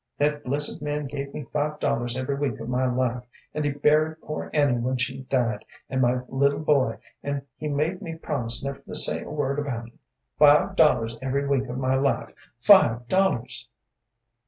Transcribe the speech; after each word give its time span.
That 0.17 0.43
blessed 0.43 0.81
man 0.81 1.05
gave 1.05 1.31
me 1.31 1.43
five 1.53 1.79
dollars 1.79 2.17
every 2.17 2.33
week 2.35 2.59
of 2.59 2.67
my 2.67 2.87
life, 2.87 3.23
and 3.53 3.63
he 3.63 3.69
buried 3.69 4.19
poor 4.19 4.49
Annie 4.51 4.79
when 4.79 4.97
she 4.97 5.21
died, 5.25 5.63
and 5.91 6.01
my 6.01 6.21
little 6.27 6.57
boy, 6.61 6.97
and 7.21 7.43
he 7.55 7.67
made 7.67 8.01
me 8.01 8.15
promise 8.15 8.63
never 8.63 8.79
to 8.79 8.95
say 8.95 9.21
a 9.23 9.29
word 9.29 9.59
about 9.59 9.89
it. 9.89 9.99
Five 10.39 10.75
dollars 10.75 11.19
every 11.21 11.47
week 11.47 11.67
of 11.67 11.77
my 11.77 11.93
life 11.93 12.33
five 12.57 13.07
dollars." 13.09 13.69